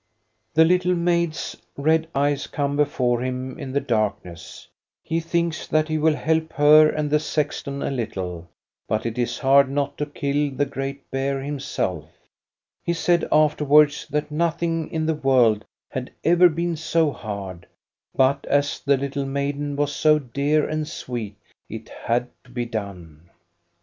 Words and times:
The 0.55 0.65
little 0.65 0.95
maid's 0.95 1.55
red 1.77 2.07
eyes 2.15 2.47
come 2.47 2.75
before 2.75 3.21
him 3.21 3.59
in 3.59 3.71
the 3.71 3.79
darkness; 3.79 4.67
he 5.03 5.19
thinks 5.19 5.67
that 5.67 5.87
he 5.89 5.99
will 5.99 6.15
help 6.15 6.53
her 6.53 6.89
and 6.89 7.11
the 7.11 7.19
sexton 7.19 7.83
a 7.83 7.91
little, 7.91 8.49
but 8.87 9.05
it 9.05 9.19
is 9.19 9.37
hard 9.37 9.69
not 9.69 9.99
to 9.99 10.07
kill 10.07 10.49
the 10.55 10.65
great 10.65 11.11
bear 11.11 11.39
himself, 11.39 12.09
He 12.83 12.93
said 12.93 13.27
afterwards 13.31 14.07
that 14.09 14.31
nothing 14.31 14.89
in 14.91 15.05
the 15.05 15.13
world 15.13 15.65
had 15.91 16.09
ever 16.23 16.49
been 16.49 16.75
so 16.77 17.11
hard, 17.11 17.67
but 18.15 18.47
as 18.47 18.79
the 18.79 18.97
little 18.97 19.27
maiden 19.27 19.75
was 19.75 19.93
so 19.95 20.17
dear 20.17 20.67
and 20.67 20.87
sweet, 20.87 21.35
it 21.69 21.89
had 21.89 22.27
to 22.45 22.49
be 22.49 22.65
done. 22.65 23.29